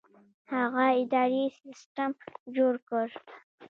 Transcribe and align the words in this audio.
هغه 0.53 0.85
اداري 1.01 1.45
سیستم 1.59 2.11
جوړ 2.55 2.73
کړ. 2.89 3.07